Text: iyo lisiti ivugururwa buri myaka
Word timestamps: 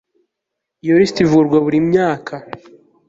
iyo 0.83 0.93
lisiti 1.01 1.19
ivugururwa 1.23 1.57
buri 1.65 1.79
myaka 1.89 2.33